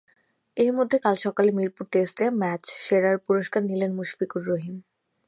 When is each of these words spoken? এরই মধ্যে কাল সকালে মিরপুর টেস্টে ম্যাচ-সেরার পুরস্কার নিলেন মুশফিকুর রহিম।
এরই 0.57 0.73
মধ্যে 0.77 0.97
কাল 0.99 1.15
সকালে 1.25 1.49
মিরপুর 1.51 1.85
টেস্টে 1.91 2.25
ম্যাচ-সেরার 2.41 3.17
পুরস্কার 3.25 3.61
নিলেন 3.63 3.91
মুশফিকুর 3.93 4.41
রহিম। 4.47 4.75